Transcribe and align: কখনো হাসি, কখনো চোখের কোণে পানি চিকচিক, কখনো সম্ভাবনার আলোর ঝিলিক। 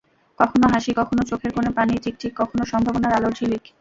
কখনো 0.39 0.65
হাসি, 0.73 0.91
কখনো 0.99 1.21
চোখের 1.29 1.51
কোণে 1.55 1.71
পানি 1.77 1.93
চিকচিক, 2.05 2.31
কখনো 2.41 2.63
সম্ভাবনার 2.71 3.17
আলোর 3.17 3.33
ঝিলিক। 3.39 3.63